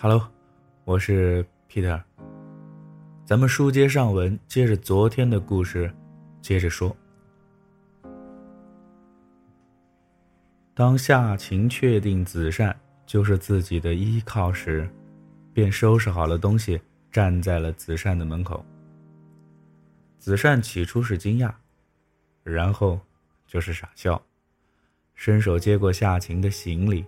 [0.00, 0.22] Hello，
[0.84, 2.00] 我是 Peter。
[3.24, 5.92] 咱们书接上文，接着昨天的故事，
[6.40, 6.96] 接着说。
[10.72, 14.88] 当夏晴确定子善就是自己的依靠时，
[15.52, 16.80] 便收拾好了东西，
[17.10, 18.64] 站在了子善的门口。
[20.20, 21.52] 子善起初是惊讶，
[22.44, 23.00] 然后
[23.48, 24.22] 就是傻笑，
[25.16, 27.04] 伸手接过夏晴的行李。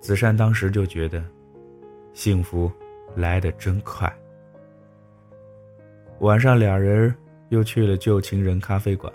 [0.00, 1.24] 子善当时就觉得。
[2.16, 2.72] 幸福
[3.14, 4.10] 来得真快。
[6.20, 7.14] 晚上，俩人
[7.50, 9.12] 又去了旧情人咖啡馆。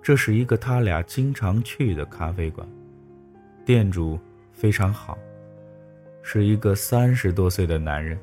[0.00, 2.66] 这是一个他俩经常去的咖啡馆，
[3.62, 4.18] 店主
[4.54, 5.18] 非常好，
[6.22, 8.18] 是一个三十多岁的男人，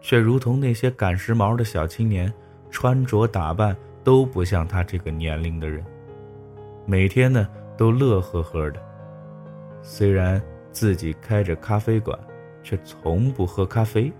[0.00, 2.32] 却如同那些赶时髦的小青年，
[2.70, 5.84] 穿着打扮都不像他这个年龄的人。
[6.86, 8.80] 每天呢，都乐呵呵的。
[9.82, 12.16] 虽然自己开着咖啡馆。
[12.62, 14.12] 却从不喝咖啡，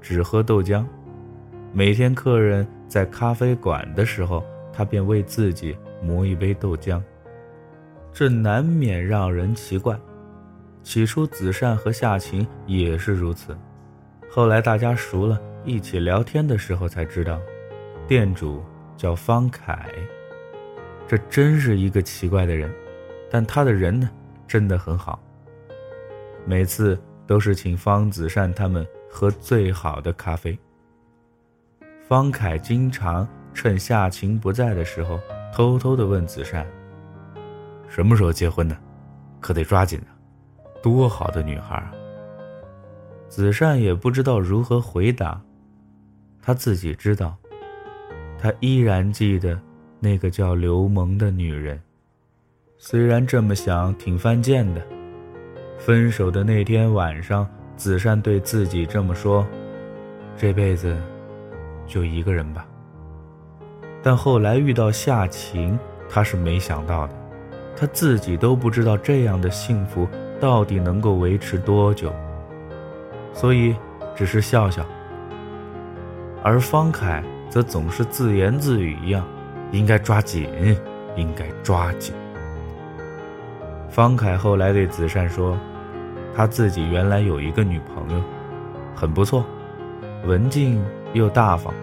[0.00, 0.84] 只喝豆浆。
[1.72, 7.00] 每天客人在咖啡馆的时候，他便为自己磨一杯豆浆。
[8.12, 9.98] 这难免让人奇怪。
[10.82, 13.56] 起初，子善和夏晴也是如此。
[14.30, 17.40] 后来大家熟了，一起聊天的时候才知道，
[18.06, 18.62] 店主
[18.96, 19.88] 叫方凯。
[21.08, 22.70] 这真是一个奇怪的人，
[23.30, 24.10] 但他的人呢，
[24.46, 25.22] 真的很好。
[26.44, 26.98] 每次。
[27.26, 30.58] 都是请方子善他们喝最好的咖啡。
[32.08, 35.18] 方凯经常趁夏晴不在的时候，
[35.54, 36.66] 偷偷的问子善
[37.88, 38.76] ：“什么时候结婚呢？
[39.40, 40.10] 可得抓紧啊！
[40.82, 41.92] 多好的女孩啊！”
[43.28, 45.40] 子善也不知道如何回答，
[46.42, 47.36] 他自己知道，
[48.38, 49.58] 他依然记得
[50.00, 51.80] 那个叫刘萌的女人。
[52.76, 54.82] 虽然这么想挺犯贱的。
[55.78, 59.46] 分手的那天晚上，子善对自己这么说
[60.36, 60.96] ：“这辈子
[61.86, 62.66] 就一个人吧。”
[64.02, 65.78] 但后来遇到夏晴，
[66.08, 67.14] 他是没想到的，
[67.76, 70.08] 他自己都不知道这样的幸福
[70.40, 72.12] 到底能够维持多久，
[73.32, 73.74] 所以
[74.14, 74.84] 只是笑笑。
[76.42, 79.24] 而方凯则总是自言自语一样
[79.72, 80.48] ：“应该抓紧，
[81.16, 82.14] 应该抓紧。”
[83.92, 85.56] 方凯后来对子善说。
[86.34, 88.22] 他自己原来有一个女朋友，
[88.94, 89.44] 很不错，
[90.24, 90.82] 文静
[91.12, 91.74] 又大方，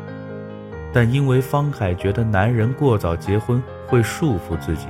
[0.92, 4.88] 但因为方凯觉得男人过早结婚会束缚自己，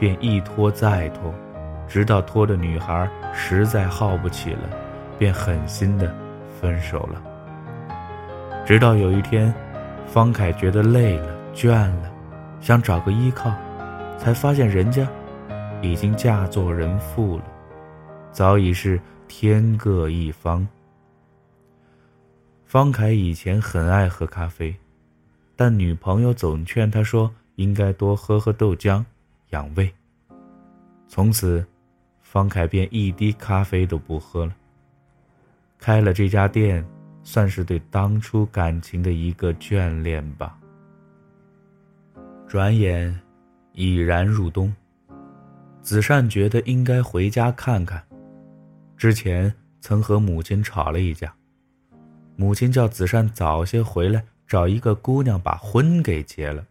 [0.00, 1.32] 便一拖再拖，
[1.86, 4.68] 直到拖的女孩实在耗不起了，
[5.16, 6.12] 便狠心的
[6.60, 7.22] 分手了。
[8.66, 9.54] 直到有一天，
[10.08, 12.10] 方凯觉得累了、倦了，
[12.60, 13.52] 想找个依靠，
[14.18, 15.06] 才发现人家
[15.82, 17.44] 已经嫁作人妇了。
[18.32, 20.66] 早已是天各一方。
[22.64, 24.74] 方凯以前很爱喝咖啡，
[25.56, 29.04] 但女朋友总劝他说应该多喝喝豆浆，
[29.50, 29.90] 养胃。
[31.06, 31.64] 从此，
[32.20, 34.54] 方凯便一滴咖啡都不喝了。
[35.78, 36.84] 开了这家店，
[37.22, 40.58] 算是对当初感情的一个眷恋吧。
[42.46, 43.18] 转眼，
[43.72, 44.74] 已然入冬。
[45.82, 48.02] 子善觉得应该回家看看。
[48.96, 51.32] 之前曾和母亲吵了一架，
[52.36, 56.64] 母亲叫子善早些回来找一个姑娘把婚给结了，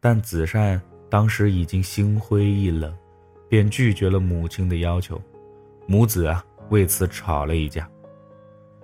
[0.00, 2.94] 但子善当时已经心灰意冷，
[3.48, 5.20] 便拒绝了母亲的要求，
[5.86, 7.88] 母子啊为此吵了一架，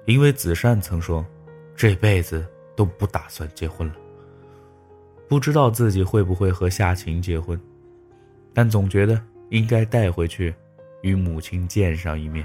[0.07, 1.25] 因为子善曾说，
[1.77, 2.47] 这辈子
[2.77, 3.95] 都不打算结婚了，
[5.29, 7.61] 不知道自己会不会和夏晴结婚，
[8.55, 9.21] 但总觉得
[9.51, 10.55] 应该带回去。
[11.03, 12.43] 与母亲见上一面，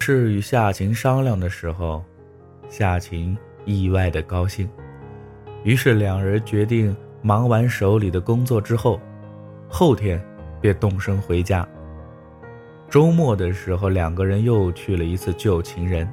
[0.00, 2.04] 是与夏晴商量的时候，
[2.68, 4.68] 夏晴意外的高兴，
[5.62, 9.00] 于是两人决定忙完手里的工作之后，
[9.68, 10.20] 后天
[10.60, 11.64] 便动身回家。
[12.90, 16.12] 周末的时候，两个人又去了一次旧情人，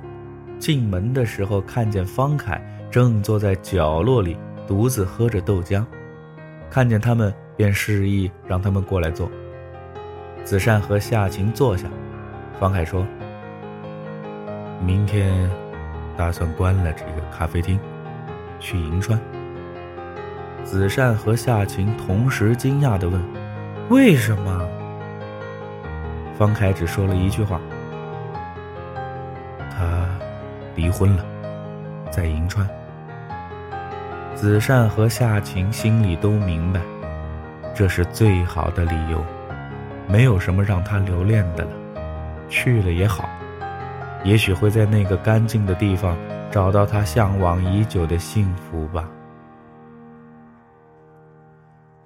[0.60, 2.62] 进门的时候看见方凯
[2.92, 4.38] 正坐在角落里
[4.68, 5.84] 独自喝着豆浆，
[6.70, 9.30] 看见他们便示意让他们过来坐。
[10.44, 11.88] 子善和夏晴坐下，
[12.60, 13.06] 方凯说
[14.84, 15.48] ：“明天
[16.18, 17.80] 打算关了这个咖啡厅，
[18.60, 19.20] 去银川。”
[20.66, 23.22] 子善和夏晴同时惊讶的问
[23.90, 24.68] ：“为什么？”
[26.40, 27.62] 方凯只说了一句话
[29.70, 30.10] ：“他
[30.76, 31.24] 离婚了，
[32.10, 32.68] 在银川。”
[34.34, 36.82] 子善和夏晴心里都明白，
[37.74, 39.24] 这是最好的理由。
[40.08, 41.72] 没有什么让他留恋的了，
[42.50, 43.30] 去了也好。
[44.24, 46.18] 也许会在那个干净的地方
[46.52, 49.10] 找到他向往已久的幸福吧。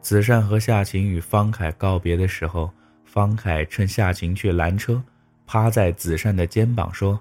[0.01, 2.69] 子善和夏晴与方凯告别的时候，
[3.03, 5.01] 方凯趁夏晴去拦车，
[5.47, 7.19] 趴在子善的肩膀说：“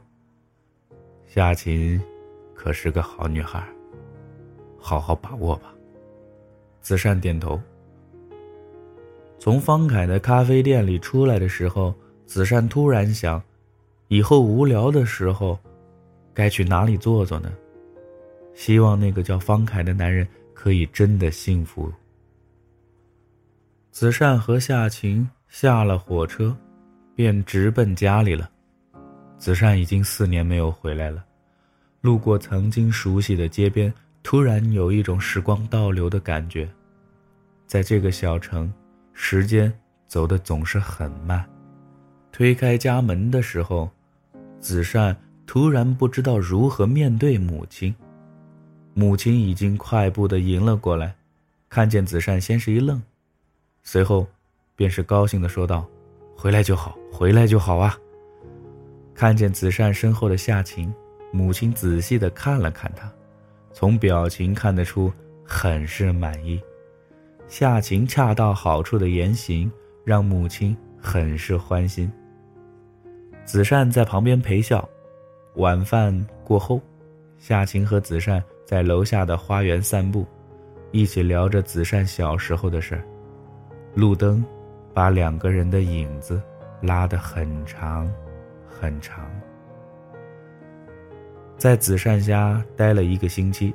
[1.26, 1.98] 夏晴，
[2.54, 3.64] 可是个好女孩，
[4.78, 5.72] 好好把握吧。”
[6.82, 7.58] 子善点头。
[9.44, 11.94] 从方凯的咖啡店里出来的时候，
[12.24, 13.42] 子善突然想，
[14.08, 15.58] 以后无聊的时候，
[16.32, 17.52] 该去哪里坐坐呢？
[18.54, 21.92] 希望那个叫方凯的男人可以真的幸福。
[23.90, 26.56] 子善和夏晴下了火车，
[27.14, 28.48] 便直奔家里了。
[29.36, 31.22] 子善已经四年没有回来了，
[32.00, 33.92] 路过曾经熟悉的街边，
[34.22, 36.66] 突然有一种时光倒流的感觉。
[37.66, 38.72] 在这个小城，
[39.14, 39.72] 时间
[40.06, 41.42] 走得总是很慢。
[42.30, 43.88] 推开家门的时候，
[44.60, 45.16] 子善
[45.46, 47.94] 突然不知道如何面对母亲。
[48.92, 51.14] 母亲已经快步的迎了过来，
[51.68, 53.02] 看见子善，先是一愣。
[53.82, 54.26] 随后，
[54.76, 55.86] 便是高兴的说道
[56.36, 57.96] ：“回来就好，回来就好啊！”
[59.14, 60.92] 看见子善身后的夏晴，
[61.32, 63.10] 母亲仔细的看了看他，
[63.72, 65.12] 从表情看得出
[65.44, 66.60] 很是满意。
[67.48, 69.70] 夏晴恰到好处的言行
[70.04, 72.10] 让母亲很是欢心。
[73.44, 74.88] 子善在旁边陪笑。
[75.56, 76.80] 晚饭过后，
[77.38, 80.26] 夏晴和子善在楼下的花园散步，
[80.90, 83.04] 一起聊着子善小时候的事儿。
[83.94, 84.44] 路灯
[84.92, 86.42] 把两个人的影子
[86.80, 88.12] 拉得很长，
[88.66, 89.30] 很长。
[91.56, 93.72] 在子善家待了一个星期，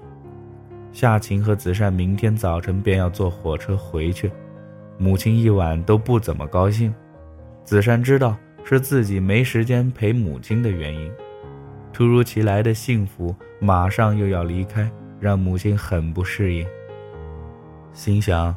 [0.92, 4.32] 夏晴和子善明天早晨便要坐火车回去，
[4.98, 6.94] 母亲一晚都不怎么高兴。
[7.64, 11.12] 子善知道是自己没时间陪母亲的原因，
[11.94, 16.68] 突如其来的幸福马上又要离开，让母亲很不适应，
[17.94, 18.56] 心想。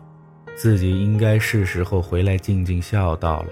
[0.54, 3.48] 自己应该是时候回来尽尽孝道了。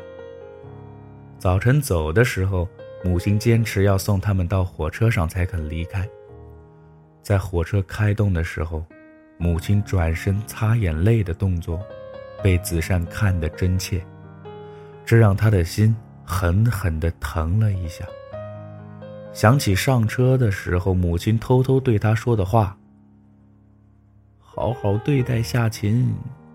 [1.39, 2.69] 早晨走的时候，
[3.03, 6.07] 母亲坚持要送他们到火车上才肯离开。
[7.23, 8.85] 在火车开动的时候，
[9.39, 11.81] 母亲转身擦眼泪的动作，
[12.43, 14.05] 被子善看得真切，
[15.05, 15.95] 这让他的心
[16.25, 18.05] 狠狠地疼了一下。
[19.33, 22.77] 想起上车的时候，母亲偷偷对他说的话
[24.39, 26.13] ：“好好对待夏琴。”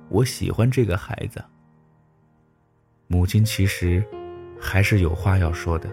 [0.10, 1.44] 我喜欢这个孩子。
[3.08, 4.04] 母亲其实
[4.60, 5.90] 还是有话要说的，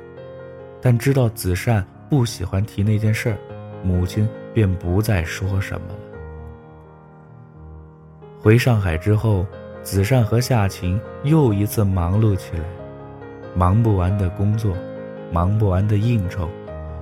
[0.83, 3.39] 但知道子善不喜欢提那件事儿，
[3.83, 5.95] 母亲便不再说什么了。
[8.41, 9.47] 回上海之后，
[9.83, 12.65] 子善和夏晴又一次忙碌起来，
[13.55, 14.77] 忙不完的工作，
[15.33, 16.49] 忙不完的应酬。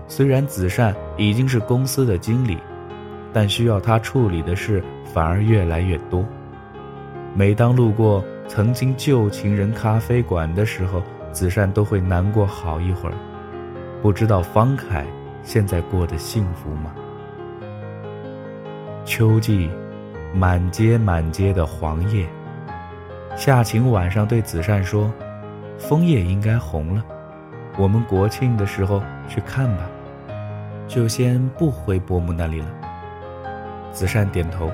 [0.06, 2.58] 虽然子善已经是公司的经理，
[3.32, 6.24] 但需要他处理的事反而越来越多。
[7.34, 13.14] 每当路过曾经旧情人咖啡馆的时候，子善都会难过好一会儿。
[14.02, 15.06] 不知道方凯
[15.42, 16.92] 现在过得幸福吗？
[19.10, 19.68] 秋季，
[20.32, 22.28] 满街满街的黄叶。
[23.36, 25.12] 夏晴晚上对子善说
[25.76, 27.04] ：“枫叶应该红了，
[27.76, 29.90] 我们国庆的时候去看吧。
[30.86, 32.68] 就先不回伯母那里了。”
[33.90, 34.70] 子善点头。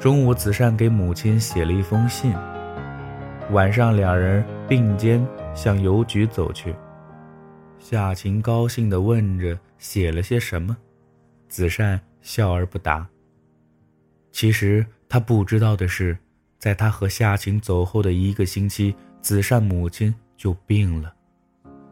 [0.00, 2.32] 中午，子善给母亲写了一封信。
[3.50, 5.22] 晚上，两人并肩
[5.54, 6.74] 向邮局走去。
[7.78, 10.74] 夏晴高兴地问着：“写了些什么？”
[11.50, 13.06] 子善笑而不答。
[14.30, 16.16] 其实他不知道的是，
[16.58, 21.14] 在他和夏晴走后的一个星期，子善母亲就病了。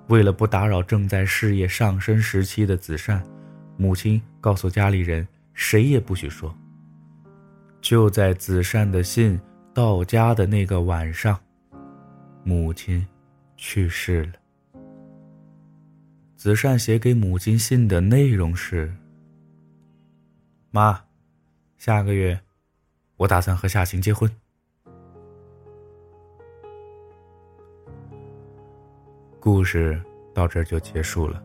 [0.09, 3.23] 为了不打扰正在事业上升时期的子善，
[3.77, 6.53] 母亲告诉家里人，谁也不许说。
[7.81, 9.39] 就在子善的信
[9.73, 11.39] 到家的那个晚上，
[12.43, 13.07] 母亲
[13.57, 14.33] 去世了。
[16.37, 18.93] 子善写给母亲信的内容是
[20.71, 21.05] ：“妈，
[21.79, 22.41] 下个月
[23.17, 24.31] 我打算和夏晴结婚。”
[29.41, 30.01] 故事
[30.35, 31.43] 到这儿就结束了，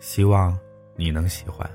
[0.00, 0.58] 希望
[0.96, 1.70] 你能喜欢。